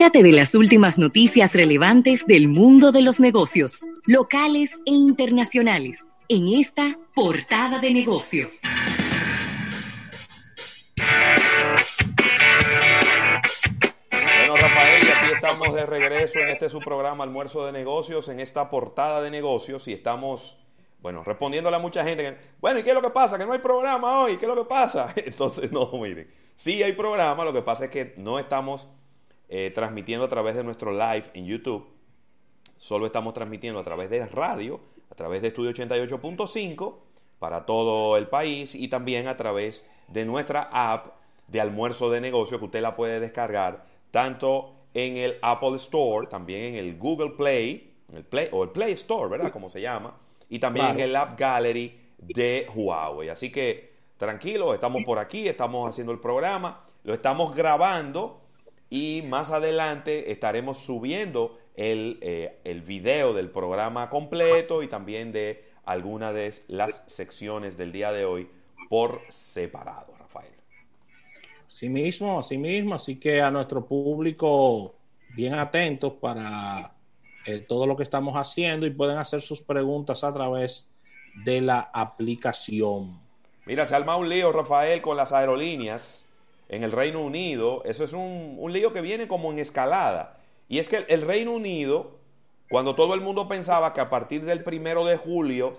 Entérate 0.00 0.22
de 0.22 0.32
las 0.32 0.54
últimas 0.54 0.96
noticias 1.00 1.54
relevantes 1.54 2.24
del 2.24 2.46
mundo 2.46 2.92
de 2.92 3.02
los 3.02 3.18
negocios, 3.18 3.80
locales 4.06 4.80
e 4.86 4.92
internacionales, 4.92 6.06
en 6.28 6.46
esta 6.46 6.96
portada 7.16 7.80
de 7.80 7.90
negocios. 7.90 8.62
Bueno, 14.12 14.56
Rafael, 14.56 15.04
y 15.04 15.08
aquí 15.08 15.32
estamos 15.34 15.74
de 15.74 15.84
regreso 15.84 16.38
en 16.38 16.50
este 16.50 16.70
su 16.70 16.78
programa 16.78 17.24
Almuerzo 17.24 17.66
de 17.66 17.72
Negocios, 17.72 18.28
en 18.28 18.38
esta 18.38 18.70
portada 18.70 19.20
de 19.20 19.32
negocios, 19.32 19.88
y 19.88 19.94
estamos, 19.94 20.58
bueno, 21.00 21.24
respondiéndole 21.24 21.74
a 21.74 21.80
mucha 21.80 22.04
gente 22.04 22.38
bueno, 22.60 22.78
¿y 22.78 22.84
qué 22.84 22.90
es 22.90 22.94
lo 22.94 23.02
que 23.02 23.10
pasa? 23.10 23.36
Que 23.36 23.46
no 23.46 23.52
hay 23.52 23.58
programa 23.58 24.20
hoy, 24.20 24.36
¿qué 24.36 24.44
es 24.44 24.48
lo 24.48 24.62
que 24.62 24.68
pasa? 24.68 25.12
Entonces, 25.16 25.72
no, 25.72 25.90
miren, 25.94 26.30
sí 26.54 26.84
hay 26.84 26.92
programa, 26.92 27.44
lo 27.44 27.52
que 27.52 27.62
pasa 27.62 27.86
es 27.86 27.90
que 27.90 28.14
no 28.16 28.38
estamos 28.38 28.86
eh, 29.48 29.70
transmitiendo 29.74 30.26
a 30.26 30.28
través 30.28 30.56
de 30.56 30.64
nuestro 30.64 30.92
live 30.92 31.24
en 31.34 31.46
YouTube. 31.46 31.86
Solo 32.76 33.06
estamos 33.06 33.34
transmitiendo 33.34 33.80
a 33.80 33.82
través 33.82 34.10
de 34.10 34.26
radio, 34.26 34.80
a 35.10 35.14
través 35.14 35.42
de 35.42 35.48
Estudio 35.48 35.70
88.5 35.72 36.96
para 37.38 37.64
todo 37.66 38.16
el 38.16 38.28
país 38.28 38.74
y 38.74 38.88
también 38.88 39.26
a 39.26 39.36
través 39.36 39.84
de 40.08 40.24
nuestra 40.24 40.68
app 40.72 41.14
de 41.46 41.60
almuerzo 41.60 42.10
de 42.10 42.20
negocio 42.20 42.58
que 42.58 42.66
usted 42.66 42.82
la 42.82 42.94
puede 42.94 43.20
descargar 43.20 43.86
tanto 44.10 44.74
en 44.94 45.16
el 45.16 45.38
Apple 45.42 45.76
Store, 45.76 46.26
también 46.26 46.74
en 46.74 46.74
el 46.76 46.98
Google 46.98 47.30
Play, 47.30 47.94
el 48.12 48.24
Play 48.24 48.48
o 48.52 48.64
el 48.64 48.70
Play 48.70 48.92
Store, 48.92 49.28
¿verdad? 49.28 49.52
Como 49.52 49.70
se 49.70 49.80
llama, 49.80 50.16
y 50.48 50.58
también 50.58 50.88
en 50.90 51.00
el 51.00 51.16
App 51.16 51.38
Gallery 51.38 51.98
de 52.18 52.66
Huawei. 52.74 53.28
Así 53.28 53.50
que 53.50 53.92
tranquilo, 54.16 54.74
estamos 54.74 55.02
por 55.04 55.18
aquí, 55.18 55.48
estamos 55.48 55.88
haciendo 55.88 56.12
el 56.12 56.20
programa, 56.20 56.84
lo 57.04 57.14
estamos 57.14 57.54
grabando 57.54 58.40
y 58.90 59.22
más 59.26 59.50
adelante 59.50 60.30
estaremos 60.30 60.78
subiendo 60.78 61.58
el, 61.74 62.18
eh, 62.22 62.58
el 62.64 62.82
video 62.82 63.34
del 63.34 63.50
programa 63.50 64.10
completo 64.10 64.82
y 64.82 64.88
también 64.88 65.32
de 65.32 65.64
algunas 65.84 66.34
de 66.34 66.54
las 66.68 67.02
secciones 67.06 67.76
del 67.76 67.92
día 67.92 68.12
de 68.12 68.24
hoy 68.24 68.48
por 68.88 69.20
separado, 69.28 70.14
Rafael. 70.18 70.52
Sí 71.66 71.88
mismo, 71.88 72.38
así 72.38 72.58
mismo, 72.58 72.94
así 72.94 73.16
que 73.16 73.40
a 73.42 73.50
nuestro 73.50 73.86
público 73.86 74.94
bien 75.34 75.54
atentos 75.54 76.14
para 76.14 76.94
eh, 77.46 77.58
todo 77.60 77.86
lo 77.86 77.96
que 77.96 78.02
estamos 78.02 78.36
haciendo 78.36 78.86
y 78.86 78.90
pueden 78.90 79.18
hacer 79.18 79.40
sus 79.40 79.62
preguntas 79.62 80.24
a 80.24 80.32
través 80.32 80.90
de 81.44 81.60
la 81.60 81.90
aplicación. 81.92 83.20
Mira, 83.66 83.86
se 83.86 83.94
arma 83.94 84.16
un 84.16 84.28
lío, 84.28 84.50
Rafael, 84.50 85.02
con 85.02 85.16
las 85.16 85.32
aerolíneas 85.32 86.27
en 86.68 86.84
el 86.84 86.92
Reino 86.92 87.20
Unido, 87.20 87.82
eso 87.84 88.04
es 88.04 88.12
un, 88.12 88.58
lío 88.72 88.92
que 88.92 89.00
viene 89.00 89.26
como 89.26 89.50
en 89.50 89.58
escalada. 89.58 90.38
Y 90.68 90.78
es 90.78 90.88
que 90.88 91.04
el, 91.08 91.22
Reino 91.22 91.52
Unido, 91.52 92.18
cuando 92.68 92.94
todo 92.94 93.14
el 93.14 93.20
mundo 93.20 93.48
pensaba 93.48 93.94
que 93.94 94.00
a 94.00 94.10
partir 94.10 94.44
del 94.44 94.62
primero 94.62 95.06
de 95.06 95.16
julio, 95.16 95.78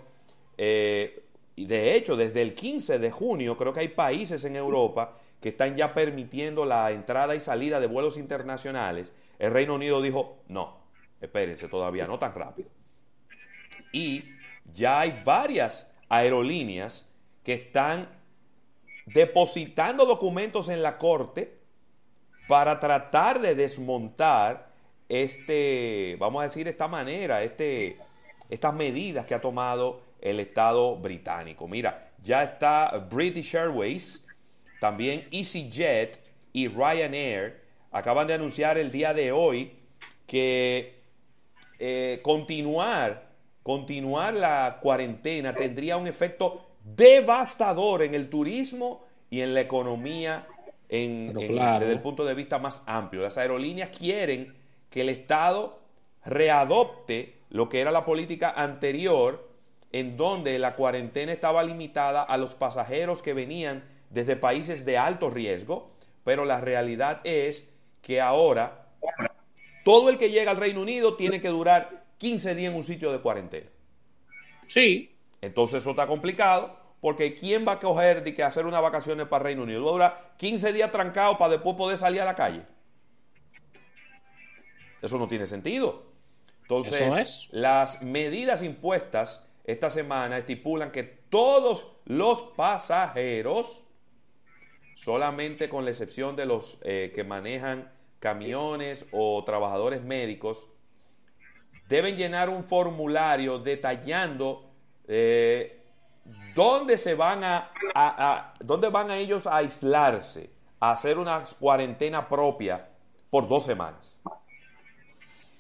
eh, 0.57 1.23
y 1.55 1.65
de 1.65 1.95
hecho 1.95 2.15
desde 2.15 2.41
el 2.41 2.55
15 2.55 2.97
de 2.97 3.11
junio, 3.11 3.55
creo 3.55 3.73
que 3.73 3.81
hay 3.81 3.89
países 3.89 4.43
en 4.45 4.55
Europa 4.55 5.17
que 5.39 5.49
están 5.49 5.77
ya 5.77 5.93
permitiendo 5.93 6.65
la 6.65 6.91
entrada 6.91 7.35
y 7.35 7.39
salida 7.39 7.79
de 7.79 7.87
vuelos 7.87 8.17
internacionales, 8.17 9.11
el 9.37 9.53
Reino 9.53 9.75
Unido 9.75 10.01
dijo, 10.01 10.39
no, 10.47 10.79
espérense 11.21 11.67
todavía, 11.67 12.07
no 12.07 12.19
tan 12.19 12.33
rápido. 12.33 12.69
Y 13.91 14.25
ya 14.73 15.01
hay 15.01 15.21
varias 15.23 15.93
aerolíneas 16.09 17.07
que 17.43 17.53
están 17.53 18.09
depositando 19.13 20.05
documentos 20.05 20.69
en 20.69 20.81
la 20.81 20.97
corte 20.97 21.59
para 22.47 22.79
tratar 22.79 23.39
de 23.39 23.55
desmontar 23.55 24.69
este, 25.09 26.15
vamos 26.19 26.41
a 26.41 26.43
decir, 26.45 26.67
esta 26.67 26.87
manera, 26.87 27.43
este, 27.43 27.97
estas 28.47 28.73
medidas 28.75 29.25
que 29.25 29.33
ha 29.33 29.41
tomado 29.41 30.01
el 30.21 30.39
Estado 30.39 30.95
británico. 30.95 31.67
Mira, 31.67 32.11
ya 32.23 32.43
está 32.43 33.07
British 33.09 33.55
Airways, 33.55 34.27
también 34.79 35.27
EasyJet 35.31 36.19
y 36.53 36.67
Ryanair 36.67 37.61
acaban 37.91 38.27
de 38.27 38.35
anunciar 38.35 38.77
el 38.77 38.91
día 38.91 39.13
de 39.13 39.31
hoy 39.31 39.73
que 40.27 40.99
eh, 41.79 42.19
continuar, 42.21 43.29
continuar 43.63 44.35
la 44.35 44.77
cuarentena 44.79 45.55
tendría 45.55 45.97
un 45.97 46.05
efecto 46.05 46.68
devastador 46.95 48.03
en 48.03 48.13
el 48.15 48.29
turismo 48.29 49.05
y 49.29 49.41
en 49.41 49.53
la 49.53 49.61
economía 49.61 50.47
en, 50.89 51.33
desde 51.33 51.91
el 51.91 52.01
punto 52.01 52.25
de 52.25 52.33
vista 52.33 52.57
más 52.57 52.83
amplio. 52.87 53.21
Las 53.21 53.37
aerolíneas 53.37 53.91
quieren 53.91 54.55
que 54.89 55.01
el 55.01 55.09
Estado 55.09 55.79
readopte 56.25 57.39
lo 57.49 57.69
que 57.69 57.81
era 57.81 57.91
la 57.91 58.05
política 58.05 58.51
anterior, 58.51 59.47
en 59.91 60.17
donde 60.17 60.59
la 60.59 60.75
cuarentena 60.75 61.31
estaba 61.31 61.63
limitada 61.63 62.21
a 62.21 62.37
los 62.37 62.53
pasajeros 62.53 63.21
que 63.21 63.33
venían 63.33 63.83
desde 64.09 64.35
países 64.35 64.85
de 64.85 64.97
alto 64.97 65.29
riesgo, 65.29 65.91
pero 66.23 66.45
la 66.45 66.61
realidad 66.61 67.21
es 67.23 67.67
que 68.01 68.21
ahora 68.21 68.87
todo 69.83 70.09
el 70.09 70.17
que 70.17 70.29
llega 70.29 70.51
al 70.51 70.57
Reino 70.57 70.81
Unido 70.81 71.15
tiene 71.15 71.41
que 71.41 71.49
durar 71.49 72.05
15 72.17 72.55
días 72.55 72.71
en 72.71 72.77
un 72.77 72.83
sitio 72.83 73.11
de 73.11 73.19
cuarentena. 73.19 73.67
Sí. 74.67 75.15
Entonces 75.41 75.81
eso 75.81 75.91
está 75.91 76.05
complicado 76.05 76.78
porque 77.01 77.33
¿quién 77.33 77.65
va 77.67 77.73
a 77.73 77.79
coger 77.79 78.23
de 78.23 78.33
que 78.33 78.43
hacer 78.43 78.65
unas 78.65 78.81
vacaciones 78.81 79.27
para 79.27 79.45
Reino 79.45 79.63
Unido? 79.63 79.83
Va 79.83 79.89
a 79.89 79.93
durar 79.93 80.33
15 80.37 80.73
días 80.73 80.91
trancado 80.91 81.37
para 81.37 81.53
después 81.53 81.75
poder 81.75 81.97
salir 81.97 82.21
a 82.21 82.25
la 82.25 82.35
calle. 82.35 82.63
Eso 85.01 85.17
no 85.17 85.27
tiene 85.27 85.45
sentido. 85.45 86.03
Entonces, 86.63 87.49
las 87.51 88.03
medidas 88.03 88.63
impuestas 88.63 89.45
esta 89.63 89.89
semana 89.89 90.37
estipulan 90.37 90.91
que 90.91 91.03
todos 91.03 91.87
los 92.05 92.41
pasajeros, 92.55 93.85
solamente 94.95 95.69
con 95.69 95.85
la 95.85 95.91
excepción 95.91 96.35
de 96.35 96.45
los 96.45 96.79
eh, 96.83 97.11
que 97.15 97.23
manejan 97.23 97.91
camiones 98.19 99.07
o 99.11 99.43
trabajadores 99.45 100.03
médicos, 100.03 100.67
deben 101.87 102.17
llenar 102.17 102.49
un 102.49 102.63
formulario 102.63 103.57
detallando 103.57 104.69
eh, 105.07 105.78
¿Dónde 106.55 106.97
se 106.97 107.15
van 107.15 107.43
a, 107.43 108.53
dónde 108.59 108.89
van 108.89 109.11
a 109.11 109.17
ellos 109.17 109.47
a 109.47 109.57
aislarse, 109.57 110.49
a 110.79 110.91
hacer 110.91 111.17
una 111.17 111.43
cuarentena 111.59 112.27
propia 112.27 112.87
por 113.29 113.47
dos 113.47 113.65
semanas? 113.65 114.19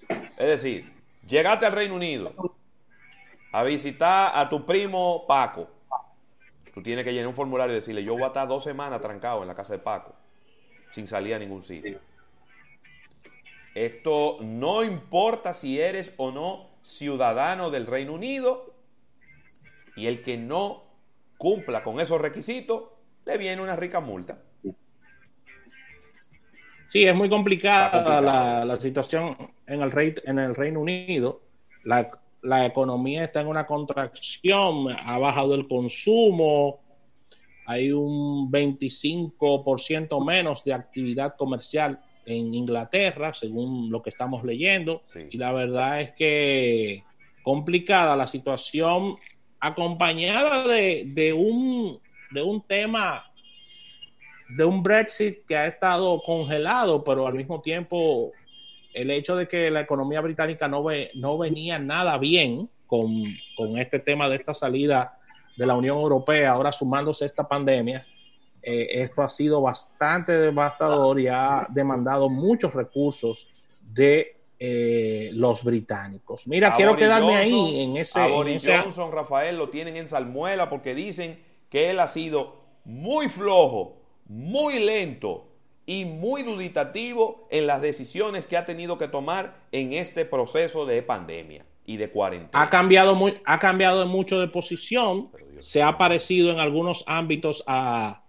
Es 0.09 0.47
decir, 0.47 0.93
llegaste 1.27 1.65
al 1.65 1.73
Reino 1.73 1.95
Unido 1.95 2.33
a 3.51 3.63
visitar 3.63 4.31
a 4.33 4.49
tu 4.49 4.65
primo 4.65 5.25
Paco. 5.27 5.67
Tú 6.73 6.83
tienes 6.83 7.03
que 7.03 7.11
llenar 7.11 7.27
un 7.27 7.35
formulario 7.35 7.73
y 7.73 7.79
decirle, 7.79 8.03
yo 8.03 8.13
voy 8.13 8.23
a 8.23 8.27
estar 8.27 8.47
dos 8.47 8.63
semanas 8.63 9.01
trancado 9.01 9.41
en 9.41 9.47
la 9.47 9.55
casa 9.55 9.73
de 9.73 9.79
Paco, 9.79 10.13
sin 10.91 11.07
salir 11.07 11.33
a 11.33 11.39
ningún 11.39 11.61
sitio. 11.61 11.99
Esto 13.75 14.37
no 14.41 14.83
importa 14.83 15.53
si 15.53 15.79
eres 15.79 16.13
o 16.17 16.31
no 16.31 16.69
ciudadano 16.81 17.69
del 17.69 17.85
Reino 17.85 18.13
Unido, 18.13 18.68
y 19.99 20.07
el 20.07 20.23
que 20.23 20.37
no 20.37 20.83
cumpla 21.37 21.83
con 21.83 21.99
esos 21.99 22.19
requisitos, 22.21 22.83
le 23.25 23.37
viene 23.37 23.61
una 23.61 23.75
rica 23.75 23.99
multa. 23.99 24.41
Sí, 26.87 27.05
es 27.05 27.15
muy 27.15 27.29
complicada 27.29 28.21
la, 28.65 28.79
situación 28.79 29.37
en 29.67 29.81
el, 29.81 29.91
rey, 29.91 30.15
en 30.23 30.39
el 30.39 30.55
Reino 30.55 30.79
Unido. 30.79 31.41
La, 31.83 32.09
la 32.41 32.65
economía 32.65 33.23
está 33.23 33.41
en 33.41 33.47
una 33.47 33.67
contracción, 33.67 34.87
ha 34.89 35.19
bajado 35.19 35.53
el 35.53 35.67
consumo, 35.67 36.79
hay 37.65 37.91
un 37.91 38.51
25% 38.51 40.25
menos 40.25 40.63
de 40.63 40.73
actividad 40.73 41.35
comercial 41.35 42.01
en 42.25 42.53
Inglaterra, 42.53 43.33
según 43.33 43.91
lo 43.91 44.01
que 44.01 44.09
estamos 44.09 44.43
leyendo. 44.43 45.03
Y 45.29 45.37
la 45.37 45.53
verdad 45.53 46.01
es 46.01 46.11
que 46.13 47.03
complicada 47.43 48.15
la 48.15 48.27
situación 48.27 49.17
acompañada 49.59 50.67
de, 50.67 51.33
un, 51.35 51.99
de 52.31 52.41
un 52.41 52.61
tema, 52.61 53.25
de 54.49 54.63
un 54.63 54.81
Brexit 54.81 55.45
que 55.45 55.55
ha 55.55 55.67
estado 55.67 56.21
congelado, 56.21 57.03
pero 57.03 57.27
al 57.27 57.33
mismo 57.33 57.61
tiempo 57.61 58.31
el 58.93 59.11
hecho 59.11 59.35
de 59.35 59.47
que 59.47 59.69
la 59.69 59.81
economía 59.81 60.21
británica 60.21 60.67
no, 60.67 60.83
ve, 60.83 61.11
no 61.15 61.37
venía 61.37 61.77
nada 61.79 62.17
bien 62.17 62.69
con, 62.87 63.23
este 63.77 63.99
tema 63.99 64.27
de 64.29 64.35
esta 64.35 64.53
salida 64.53 65.19
de 65.55 65.65
la 65.65 65.75
Unión 65.75 65.97
Europea, 65.97 66.51
ahora 66.51 66.71
sumándose 66.71 67.25
esta 67.25 67.47
pandemia, 67.47 68.05
eh, 68.61 68.87
esto 68.93 69.21
ha 69.21 69.29
sido 69.29 69.61
bastante 69.61 70.33
devastador 70.33 71.19
y 71.19 71.27
ha 71.27 71.67
demandado 71.69 72.29
muchos 72.29 72.73
recursos 72.73 73.49
de 73.83 74.38
eh, 74.59 75.29
los 75.33 75.63
británicos. 75.63 76.47
Mira, 76.47 76.73
quiero 76.73 76.95
quedarme 76.95 77.37
ahí 77.37 77.81
en 77.81 77.95
ese. 77.95 78.19
A 78.19 78.27
Boris 78.27 78.67
Johnson, 78.67 79.11
Rafael, 79.11 79.57
lo 79.57 79.69
tienen 79.69 79.95
en 79.95 80.09
salmuela 80.09 80.69
porque 80.69 80.93
dicen 80.93 81.41
que 81.69 81.89
él 81.89 81.99
ha 81.99 82.07
sido 82.07 82.57
muy 82.83 83.29
flojo, 83.29 84.01
muy 84.25 84.79
lento 84.79 85.47
y 85.85 86.05
muy 86.05 86.43
duditativo 86.43 87.47
en 87.49 87.67
las 87.67 87.81
decisiones 87.81 88.47
que 88.47 88.57
ha 88.57 88.65
tenido 88.65 88.97
que 88.97 89.07
tomar 89.07 89.55
en 89.71 89.93
este 89.93 90.25
proceso 90.25 90.85
de 90.85 91.01
pandemia 91.03 91.65
y 91.85 91.97
de 91.97 92.09
cuarentena. 92.09 92.61
Ha 92.61 92.69
cambiado, 92.69 93.15
muy, 93.15 93.41
ha 93.45 93.59
cambiado 93.59 94.05
mucho 94.05 94.39
de 94.39 94.47
posición, 94.47 95.31
se 95.61 95.81
ha 95.81 95.97
parecido 95.97 96.51
en 96.51 96.59
algunos 96.59 97.03
ámbitos 97.07 97.63
a, 97.65 98.23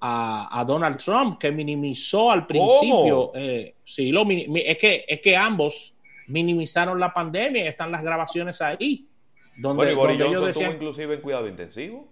a, 0.00 0.64
Donald 0.66 0.98
Trump, 0.98 1.38
que 1.38 1.50
minimizó 1.52 2.30
al 2.30 2.46
principio. 2.46 3.32
Eh, 3.34 3.76
sí, 3.84 4.10
lo, 4.10 4.26
es, 4.28 4.76
que, 4.76 5.04
es 5.06 5.20
que 5.20 5.36
ambos 5.36 5.96
minimizaron 6.28 6.98
la 6.98 7.12
pandemia 7.12 7.64
y 7.64 7.68
están 7.68 7.90
las 7.90 8.02
grabaciones 8.02 8.60
ahí. 8.60 9.08
Donde, 9.56 9.94
bueno, 9.94 10.12
y 10.12 10.16
Boris 10.18 10.38
Johnson 10.38 10.74
inclusive 10.74 11.14
en 11.14 11.20
cuidado 11.20 11.48
intensivo. 11.48 12.08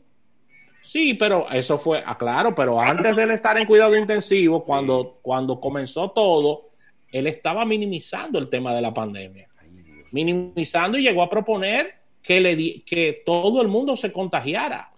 Sí, 0.83 1.15
pero 1.15 1.51
eso 1.51 1.79
fue, 1.79 2.03
ah, 2.05 2.17
claro, 2.19 2.55
pero 2.55 2.79
antes 2.79 3.17
de 3.17 3.23
él 3.23 3.31
estar 3.31 3.57
en 3.57 3.67
cuidado 3.67 3.97
intensivo, 3.97 4.65
cuando, 4.65 5.19
cuando 5.23 5.59
comenzó 5.59 6.11
todo, 6.11 6.65
él 7.11 7.27
estaba 7.27 7.65
minimizando 7.65 8.39
el 8.39 8.49
tema 8.49 8.75
de 8.75 8.83
la 8.83 8.93
pandemia. 8.93 9.49
minimizando 10.13 10.99
y 10.99 11.03
llegó 11.03 11.23
a 11.23 11.29
proponer 11.29 11.95
que, 12.23 12.41
le 12.41 12.85
que 12.85 13.23
todo 13.25 13.63
el 13.63 13.69
mundo 13.69 13.97
se 13.97 14.13
contagiara. 14.13 14.93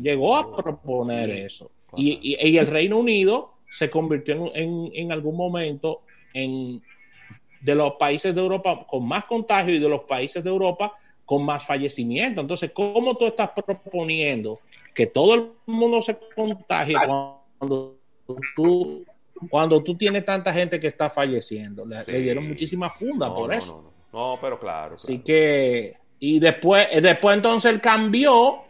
llegó 0.00 0.36
a 0.36 0.56
proponer 0.56 1.30
eso. 1.30 1.70
Y, 1.96 2.36
y, 2.40 2.58
el 2.58 2.66
Reino 2.66 2.98
Unido 2.98 3.54
se 3.68 3.90
convirtió 3.90 4.54
en, 4.54 4.90
en, 4.94 5.12
algún 5.12 5.36
momento 5.36 6.02
en 6.32 6.82
de 7.60 7.74
los 7.74 7.94
países 7.94 8.34
de 8.34 8.40
Europa 8.40 8.86
con 8.86 9.06
más 9.06 9.24
contagio 9.24 9.74
y 9.74 9.78
de 9.78 9.88
los 9.88 10.00
países 10.04 10.42
de 10.42 10.50
Europa 10.50 10.94
con 11.24 11.44
más 11.44 11.64
fallecimiento. 11.64 12.40
Entonces, 12.40 12.72
¿cómo 12.72 13.16
tú 13.16 13.26
estás 13.26 13.50
proponiendo 13.50 14.60
que 14.94 15.06
todo 15.06 15.34
el 15.34 15.50
mundo 15.66 16.02
se 16.02 16.18
contagie 16.34 16.96
cuando 16.96 17.98
tú, 18.56 19.04
cuando 19.48 19.82
tú 19.82 19.96
tienes 19.96 20.24
tanta 20.24 20.52
gente 20.52 20.80
que 20.80 20.88
está 20.88 21.08
falleciendo? 21.08 21.86
Le, 21.86 22.20
dieron 22.20 22.48
muchísima 22.48 22.90
funda 22.90 23.32
por 23.32 23.54
eso. 23.54 23.92
No, 24.12 24.38
pero 24.40 24.58
claro, 24.58 24.96
Así 24.96 25.20
que, 25.20 25.96
y 26.18 26.40
después, 26.40 26.88
eh, 26.90 27.00
después 27.00 27.36
entonces 27.36 27.72
él 27.72 27.80
cambió, 27.80 28.64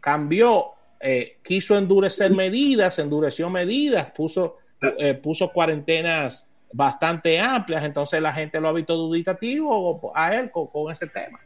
cambió, 0.00 0.72
eh, 1.00 1.38
quiso 1.42 1.76
endurecer 1.76 2.30
medidas, 2.32 2.98
endureció 2.98 3.50
medidas, 3.50 4.10
puso, 4.10 4.56
eh, 4.98 5.14
puso 5.14 5.52
cuarentenas 5.52 6.46
bastante 6.72 7.38
amplias, 7.38 7.84
entonces 7.84 8.20
la 8.20 8.32
gente 8.32 8.60
lo 8.60 8.68
ha 8.68 8.72
visto 8.72 8.94
duditativo 8.94 10.12
a 10.14 10.34
él 10.34 10.50
con 10.50 10.92
ese 10.92 11.06
tema 11.06 11.40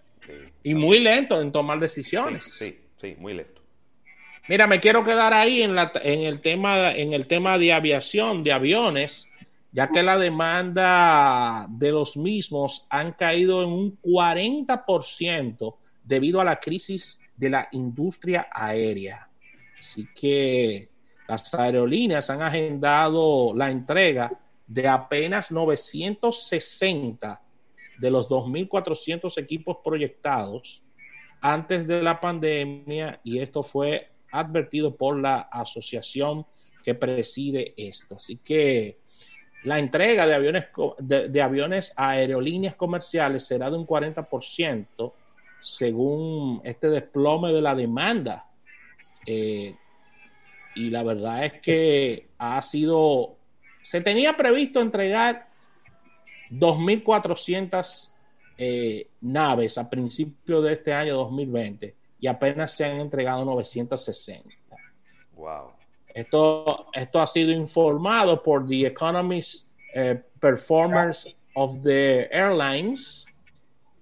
y 0.62 0.74
muy 0.74 1.00
lento 1.00 1.40
en 1.40 1.52
tomar 1.52 1.78
decisiones. 1.80 2.44
Sí, 2.44 2.78
sí, 3.00 3.16
muy 3.18 3.34
lento. 3.34 3.60
Mira, 4.48 4.66
me 4.66 4.80
quiero 4.80 5.04
quedar 5.04 5.32
ahí 5.32 5.62
en, 5.62 5.74
la, 5.74 5.92
en, 6.02 6.20
el 6.20 6.40
tema, 6.40 6.92
en 6.92 7.12
el 7.12 7.26
tema 7.26 7.58
de 7.58 7.72
aviación, 7.72 8.42
de 8.42 8.52
aviones, 8.52 9.28
ya 9.70 9.88
que 9.88 10.02
la 10.02 10.18
demanda 10.18 11.66
de 11.68 11.92
los 11.92 12.16
mismos 12.16 12.86
han 12.90 13.12
caído 13.12 13.62
en 13.62 13.70
un 13.70 13.98
40% 14.02 15.76
debido 16.04 16.40
a 16.40 16.44
la 16.44 16.58
crisis 16.58 17.20
de 17.36 17.50
la 17.50 17.68
industria 17.72 18.48
aérea. 18.52 19.28
Así 19.82 20.06
que 20.14 20.88
las 21.26 21.52
aerolíneas 21.54 22.30
han 22.30 22.40
agendado 22.40 23.52
la 23.52 23.68
entrega 23.68 24.30
de 24.64 24.86
apenas 24.86 25.50
960 25.50 27.42
de 27.98 28.10
los 28.10 28.28
2.400 28.28 29.36
equipos 29.38 29.78
proyectados 29.84 30.84
antes 31.40 31.88
de 31.88 32.00
la 32.00 32.20
pandemia 32.20 33.20
y 33.24 33.40
esto 33.40 33.64
fue 33.64 34.08
advertido 34.30 34.94
por 34.94 35.18
la 35.18 35.40
asociación 35.40 36.46
que 36.84 36.94
preside 36.94 37.74
esto. 37.76 38.18
Así 38.18 38.36
que 38.36 39.00
la 39.64 39.80
entrega 39.80 40.28
de 40.28 40.34
aviones, 40.34 40.66
de, 41.00 41.42
aviones 41.42 41.92
a 41.96 42.10
aerolíneas 42.10 42.76
comerciales 42.76 43.44
será 43.44 43.68
de 43.68 43.78
un 43.78 43.86
40% 43.86 45.12
según 45.60 46.60
este 46.62 46.88
desplome 46.88 47.52
de 47.52 47.62
la 47.62 47.74
demanda. 47.74 48.44
Eh, 49.26 49.76
y 50.74 50.90
la 50.90 51.02
verdad 51.02 51.44
es 51.44 51.54
que 51.60 52.28
ha 52.38 52.60
sido, 52.62 53.36
se 53.82 54.00
tenía 54.00 54.36
previsto 54.36 54.80
entregar 54.80 55.48
2.400 56.50 58.10
eh, 58.58 59.08
naves 59.20 59.78
a 59.78 59.88
principio 59.88 60.60
de 60.62 60.74
este 60.74 60.92
año 60.92 61.16
2020 61.16 61.94
y 62.20 62.26
apenas 62.26 62.72
se 62.72 62.84
han 62.84 63.00
entregado 63.00 63.44
960. 63.44 64.48
Wow. 65.34 65.72
Esto, 66.14 66.88
esto 66.92 67.20
ha 67.20 67.26
sido 67.26 67.52
informado 67.52 68.42
por 68.42 68.66
The 68.66 68.86
Economist 68.86 69.68
eh, 69.94 70.22
Performers 70.38 71.34
of 71.54 71.82
the 71.82 72.28
Airlines, 72.30 73.26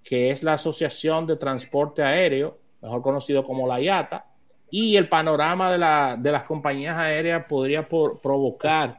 que 0.03 0.31
es 0.31 0.43
la 0.43 0.55
Asociación 0.55 1.27
de 1.27 1.37
Transporte 1.37 2.03
Aéreo, 2.03 2.59
mejor 2.83 3.03
conocido 3.03 3.45
como 3.45 3.67
la 3.67 3.81
IATA, 3.81 4.30
y 4.71 4.97
el 4.97 5.09
panorama 5.09 5.71
de, 5.73 5.79
la, 5.79 6.17
de 6.19 6.33
las 6.33 6.45
compañías 6.45 6.97
aéreas 6.97 7.45
podría 7.47 7.89
provocar 7.89 8.99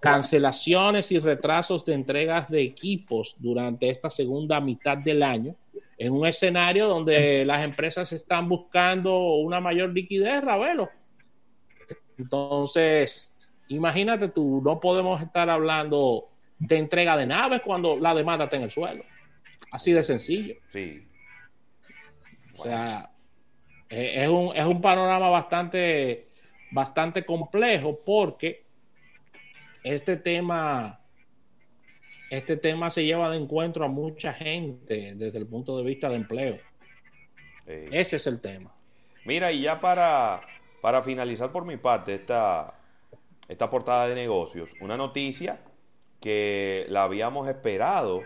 cancelaciones 0.00 1.12
y 1.12 1.18
retrasos 1.18 1.84
de 1.84 1.94
entregas 1.94 2.48
de 2.48 2.62
equipos 2.62 3.36
durante 3.38 3.90
esta 3.90 4.10
segunda 4.10 4.60
mitad 4.60 4.98
del 4.98 5.22
año, 5.22 5.54
en 5.98 6.12
un 6.12 6.26
escenario 6.26 6.88
donde 6.88 7.44
las 7.44 7.62
empresas 7.62 8.12
están 8.12 8.48
buscando 8.48 9.34
una 9.36 9.60
mayor 9.60 9.90
liquidez, 9.90 10.42
Ravelo. 10.42 10.90
Entonces, 12.18 13.34
imagínate 13.68 14.28
tú, 14.28 14.62
no 14.64 14.80
podemos 14.80 15.20
estar 15.20 15.50
hablando 15.50 16.28
de 16.58 16.78
entrega 16.78 17.16
de 17.16 17.26
naves 17.26 17.60
cuando 17.62 17.96
la 17.96 18.14
demanda 18.14 18.44
está 18.44 18.56
en 18.56 18.62
el 18.62 18.70
suelo. 18.70 19.04
Así 19.70 19.92
de 19.92 20.02
sencillo. 20.04 20.54
Sí. 20.68 21.06
O 22.54 22.62
sea, 22.62 23.10
es 23.88 24.28
un, 24.28 24.56
es 24.56 24.64
un 24.64 24.80
panorama 24.80 25.28
bastante, 25.28 26.28
bastante 26.70 27.24
complejo 27.24 28.00
porque 28.04 28.64
este 29.82 30.16
tema, 30.16 31.00
este 32.30 32.56
tema 32.56 32.90
se 32.90 33.04
lleva 33.04 33.30
de 33.30 33.36
encuentro 33.36 33.84
a 33.84 33.88
mucha 33.88 34.32
gente 34.32 35.14
desde 35.14 35.38
el 35.38 35.46
punto 35.46 35.76
de 35.78 35.84
vista 35.84 36.08
de 36.08 36.16
empleo. 36.16 36.58
Ese 37.66 38.16
es 38.16 38.26
el 38.26 38.40
tema. 38.40 38.72
Mira, 39.24 39.50
y 39.50 39.62
ya 39.62 39.80
para, 39.80 40.40
para 40.80 41.02
finalizar 41.02 41.50
por 41.50 41.64
mi 41.64 41.76
parte 41.76 42.14
esta, 42.14 42.78
esta 43.48 43.68
portada 43.68 44.08
de 44.08 44.14
negocios, 44.14 44.72
una 44.80 44.96
noticia 44.96 45.60
que 46.20 46.86
la 46.88 47.02
habíamos 47.02 47.48
esperado 47.48 48.22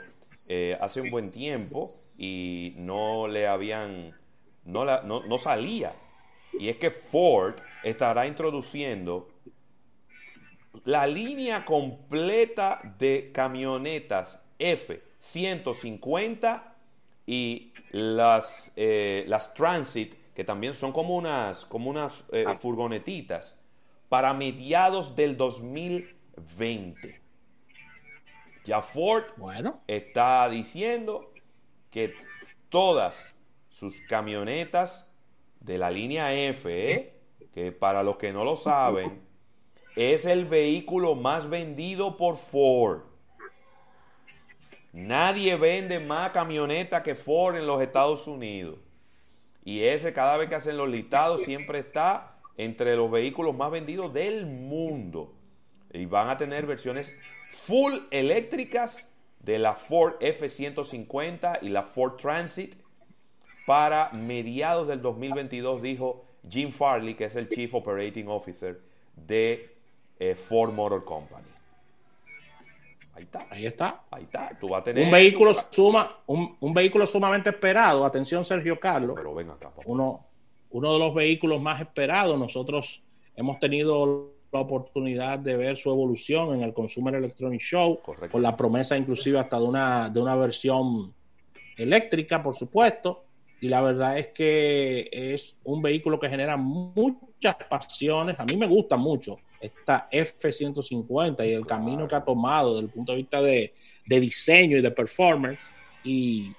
eh, 0.49 0.77
hace 0.81 1.01
un 1.01 1.11
buen 1.11 1.31
tiempo 1.33 1.95
y 2.19 2.75
no 2.77 3.29
le 3.29 3.47
habían, 3.47 4.15
no, 4.71 4.85
la, 4.85 5.03
no, 5.03 5.25
no 5.27 5.39
salía. 5.39 5.95
Y 6.53 6.69
es 6.69 6.77
que 6.77 6.91
Ford 6.91 7.55
estará 7.83 8.27
introduciendo 8.27 9.29
la 10.85 11.07
línea 11.07 11.65
completa 11.65 12.81
de 12.99 13.31
camionetas 13.33 14.39
F-150 14.59 16.63
y 17.27 17.73
las, 17.91 18.73
eh, 18.77 19.25
las 19.27 19.55
Transit, 19.55 20.15
que 20.35 20.45
también 20.45 20.75
son 20.75 20.93
como 20.93 21.17
unas, 21.17 21.65
como 21.65 21.89
unas 21.91 22.25
eh, 22.33 22.45
ah. 22.47 22.57
furgonetitas, 22.57 23.57
para 24.09 24.33
mediados 24.35 25.17
del 25.17 25.37
2020. 25.37 27.21
Ya 28.65 28.83
Ford 28.83 29.25
bueno. 29.37 29.81
está 29.87 30.49
diciendo 30.49 31.33
que 31.91 32.15
todas 32.69 33.35
sus 33.81 34.03
camionetas 34.03 35.11
de 35.59 35.79
la 35.79 35.91
línea 35.91 36.35
F, 36.35 36.93
¿eh? 36.93 37.15
que 37.55 37.73
para 37.73 38.03
los 38.03 38.19
que 38.19 38.31
no 38.31 38.45
lo 38.45 38.55
saben, 38.55 39.23
es 39.97 40.27
el 40.27 40.45
vehículo 40.45 41.15
más 41.15 41.49
vendido 41.49 42.19
por 42.19 42.37
Ford. 42.37 43.01
Nadie 44.93 45.57
vende 45.57 45.99
más 45.99 46.31
camioneta 46.33 47.03
que 47.03 47.15
Ford 47.15 47.57
en 47.57 47.67
los 47.67 47.81
Estados 47.81 48.27
Unidos. 48.27 48.79
Y 49.65 49.85
ese 49.85 50.13
cada 50.13 50.37
vez 50.37 50.51
que 50.51 50.57
hacen 50.57 50.77
los 50.77 50.91
listados 50.91 51.43
siempre 51.43 51.79
está 51.79 52.37
entre 52.59 52.97
los 52.97 53.11
vehículos 53.11 53.57
más 53.57 53.71
vendidos 53.71 54.13
del 54.13 54.45
mundo. 54.45 55.33
Y 55.91 56.05
van 56.05 56.29
a 56.29 56.37
tener 56.37 56.67
versiones 56.67 57.17
full 57.51 57.95
eléctricas 58.11 59.09
de 59.39 59.59
la 59.59 59.75
Ford 59.75 60.17
F-150 60.21 61.61
y 61.63 61.71
la 61.71 61.83
Ford 61.83 62.17
Transit 62.19 62.75
para 63.71 64.11
mediados 64.11 64.89
del 64.89 65.01
2022, 65.01 65.81
dijo 65.81 66.25
Jim 66.51 66.73
Farley, 66.73 67.15
que 67.15 67.27
es 67.27 67.37
el 67.37 67.49
Chief 67.49 67.73
Operating 67.73 68.27
Officer 68.27 68.81
de 69.15 69.77
eh, 70.19 70.35
Ford 70.35 70.73
Motor 70.73 71.05
Company. 71.05 71.47
Ahí 73.15 73.23
está. 73.23 73.47
Ahí 73.49 73.67
está. 73.67 74.03
Ahí 74.11 74.25
está. 74.25 74.59
Tú 74.59 74.71
vas 74.71 74.81
a 74.81 74.83
tener. 74.83 75.05
Un 75.05 75.13
vehículo, 75.13 75.55
suma, 75.55 76.19
un, 76.27 76.75
vehículo 76.75 77.07
sumamente 77.07 77.51
esperado. 77.51 78.05
Atención, 78.05 78.45
Sergio 78.45 78.81
Carlos. 78.81 79.15
Pero 79.15 79.37
ven 79.37 79.51
acá, 79.51 79.71
Uno, 79.85 80.27
uno 80.71 80.93
de 80.93 80.99
los 80.99 81.15
vehículos 81.15 81.63
más 81.63 81.81
esperados. 81.81 82.37
Nosotros 82.37 83.05
hemos 83.37 83.61
tenido 83.61 84.33
la 84.51 84.59
oportunidad 84.59 85.39
de 85.39 85.57
ver 85.57 85.77
su 85.77 85.91
evolución 85.93 86.57
en 86.57 86.63
el 86.63 86.73
Consumer 86.75 87.15
Electronic 87.15 87.61
Show, 87.61 88.01
Correcto. 88.03 88.33
con 88.33 88.43
la 88.43 88.57
promesa 88.57 88.97
inclusive 88.97 89.39
hasta 89.39 89.61
de 89.61 89.65
una, 89.65 90.11
de 90.11 90.21
una 90.21 90.35
versión 90.35 91.15
eléctrica, 91.77 92.43
por 92.43 92.57
supuesto. 92.57 93.27
Y 93.61 93.69
la 93.69 93.83
verdad 93.83 94.19
es 94.19 94.29
que 94.29 95.09
es 95.13 95.61
un 95.65 95.83
vehículo 95.83 96.19
que 96.19 96.29
genera 96.31 96.57
muchas 96.57 97.57
pasiones. 97.69 98.39
A 98.41 98.45
mí 98.45 98.57
me 98.57 98.67
gusta 98.67 98.97
mucho 98.97 99.37
esta 99.61 100.09
F-150 100.11 101.47
y 101.47 101.53
el 101.53 101.67
camino 101.67 102.09
que 102.09 102.15
ha 102.15 102.25
tomado 102.25 102.75
desde 102.75 102.87
el 102.87 102.93
punto 102.93 103.13
de 103.13 103.19
vista 103.19 103.43
de, 103.43 103.75
de 104.07 104.21
diseño 104.21 104.79
y 104.79 104.81
de 104.81 104.91
performance. 104.91 105.75
Y 106.03 106.53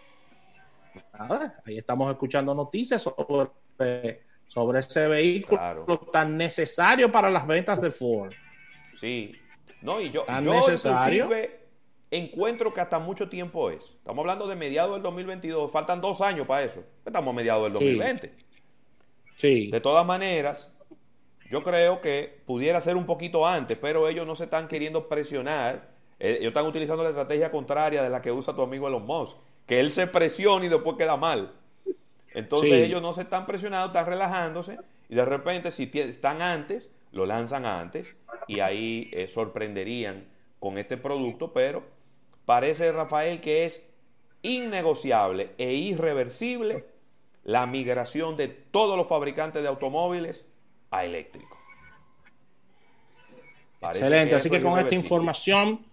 nada, 1.18 1.54
ahí 1.66 1.78
estamos 1.78 2.12
escuchando 2.12 2.54
noticias 2.54 3.02
sobre, 3.02 4.22
sobre 4.46 4.80
ese 4.80 5.08
vehículo 5.08 5.58
Claro. 5.58 5.86
tan 6.12 6.38
necesario 6.38 7.12
para 7.12 7.30
las 7.32 7.48
ventas 7.48 7.82
de 7.82 7.90
Ford. 7.92 8.32
Sí. 8.98 9.34
No, 9.82 10.00
y 10.00 10.12
yo, 10.12 10.24
¿Tan 10.26 10.44
yo 10.44 10.54
necesario? 10.54 11.26
inclusive 11.26 11.61
encuentro 12.12 12.74
que 12.74 12.82
hasta 12.82 13.00
mucho 13.00 13.30
tiempo 13.30 13.72
es. 13.72 13.84
Estamos 13.86 14.20
hablando 14.20 14.48
de 14.48 14.56
mediados 14.56 14.94
del 14.94 15.02
2022. 15.02 15.72
Faltan 15.72 16.02
dos 16.02 16.22
años 16.22 16.46
para 16.46 16.64
eso. 16.64 16.84
Estamos 17.06 17.34
a 17.34 17.36
mediados 17.36 17.64
del 17.72 17.80
Sí. 17.80 17.86
2020. 17.98 18.34
Sí, 19.36 19.72
De 19.72 19.80
todas 19.82 20.06
maneras, 20.06 20.72
yo 21.50 21.64
creo 21.64 22.00
que 22.02 22.42
pudiera 22.46 22.80
ser 22.80 22.96
un 22.96 23.06
poquito 23.06 23.48
antes, 23.48 23.78
pero 23.78 24.08
ellos 24.08 24.28
no 24.28 24.36
se 24.36 24.44
están 24.44 24.68
queriendo 24.68 25.08
presionar. 25.08 25.90
Eh, 26.20 26.34
Ellos 26.40 26.50
están 26.50 26.66
utilizando 26.68 27.02
la 27.02 27.10
estrategia 27.10 27.50
contraria 27.50 28.04
de 28.04 28.10
la 28.10 28.22
que 28.22 28.32
usa 28.32 28.54
tu 28.56 28.62
amigo 28.62 28.88
Elon 28.88 29.06
Musk, 29.06 29.38
que 29.66 29.80
él 29.80 29.92
se 29.92 30.06
presiona 30.06 30.66
y 30.66 30.70
después 30.70 30.96
queda 30.98 31.18
mal. 31.18 31.54
Entonces 32.34 32.70
Sí. 32.70 32.76
ellos 32.84 33.02
no 33.02 33.14
se 33.14 33.22
están 33.24 33.46
presionando, 33.48 33.88
están 33.88 34.06
relajándose 34.06 34.78
y 35.10 35.16
de 35.16 35.26
repente 35.26 35.72
si 35.72 35.90
están 35.94 36.42
antes, 36.44 36.90
lo 37.12 37.26
lanzan 37.26 37.66
antes 37.66 38.16
y 38.48 38.60
ahí 38.60 39.10
eh, 39.14 39.28
sorprenderían 39.28 40.26
con 40.60 40.78
este 40.78 40.96
producto, 40.98 41.52
pero 41.54 41.84
parece 42.46 42.92
Rafael 42.92 43.42
que 43.42 43.66
es 43.66 43.84
innegociable 44.42 45.52
e 45.58 45.74
irreversible 45.74 46.86
la 47.44 47.66
migración 47.66 48.38
de 48.38 48.48
todos 48.48 48.98
los 48.98 49.08
fabricantes 49.08 49.62
de 49.62 49.68
automóviles 49.68 50.46
a 50.92 51.06
eléctrico. 51.06 51.58
Parece 53.80 54.02
excelente. 54.02 54.36
Así 54.36 54.50
que 54.50 54.62
con 54.62 54.80
esta 54.80 54.94
información 54.94 55.84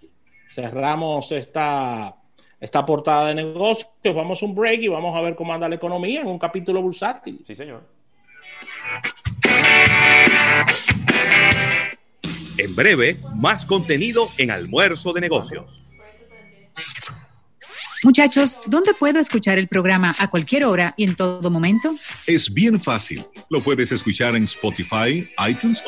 cerramos 0.50 1.32
esta, 1.32 2.16
esta 2.60 2.84
portada 2.84 3.28
de 3.28 3.34
negocios. 3.34 3.90
Vamos 4.04 4.42
a 4.42 4.46
un 4.46 4.54
break 4.54 4.82
y 4.82 4.88
vamos 4.88 5.16
a 5.16 5.22
ver 5.22 5.34
cómo 5.34 5.54
anda 5.54 5.68
la 5.68 5.76
economía 5.76 6.20
en 6.20 6.26
un 6.26 6.38
capítulo 6.38 6.82
bursátil. 6.82 7.42
Sí, 7.46 7.54
señor. 7.54 7.82
En 12.58 12.74
breve, 12.74 13.16
más 13.36 13.64
contenido 13.64 14.28
en 14.36 14.50
Almuerzo 14.50 15.12
de 15.12 15.20
Negocios. 15.20 15.87
Muchachos, 18.04 18.56
¿dónde 18.66 18.94
puedo 18.94 19.18
escuchar 19.18 19.58
el 19.58 19.66
programa 19.66 20.14
a 20.18 20.28
cualquier 20.28 20.64
hora 20.64 20.94
y 20.96 21.04
en 21.04 21.16
todo 21.16 21.50
momento? 21.50 21.94
Es 22.26 22.52
bien 22.52 22.80
fácil. 22.80 23.24
Lo 23.50 23.60
puedes 23.60 23.90
escuchar 23.90 24.36
en 24.36 24.44
Spotify, 24.44 25.28
iTunes 25.48 25.82